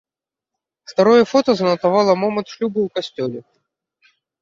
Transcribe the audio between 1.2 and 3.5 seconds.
фота занатавала момант шлюбу ў касцёле.